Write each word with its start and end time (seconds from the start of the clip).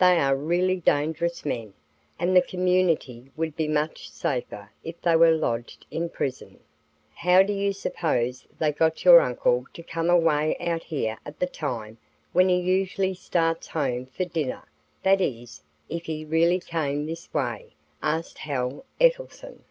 They 0.00 0.18
are 0.18 0.34
really 0.34 0.78
dangerous 0.78 1.44
men, 1.44 1.74
and 2.18 2.34
the 2.34 2.42
community 2.42 3.30
would 3.36 3.54
be 3.54 3.68
much 3.68 4.10
safer 4.10 4.72
if 4.82 5.00
they 5.00 5.14
were 5.14 5.30
lodged 5.30 5.86
in 5.92 6.08
prison." 6.08 6.58
"How 7.14 7.44
do 7.44 7.52
you 7.52 7.72
suppose 7.72 8.48
they 8.58 8.72
got 8.72 9.04
your 9.04 9.20
uncle 9.20 9.66
to 9.74 9.84
come 9.84 10.10
away 10.10 10.56
out 10.58 10.82
here 10.82 11.18
at 11.24 11.38
the 11.38 11.46
time 11.46 11.98
when 12.32 12.48
he 12.48 12.56
usually 12.58 13.14
starts 13.14 13.68
home 13.68 14.06
for 14.06 14.24
dinner 14.24 14.66
that 15.04 15.20
is, 15.20 15.62
if 15.88 16.06
he 16.06 16.24
really 16.24 16.58
came 16.58 17.06
this 17.06 17.32
way?" 17.32 17.74
asked 18.02 18.38
Hal 18.38 18.84
Ettelson. 19.00 19.62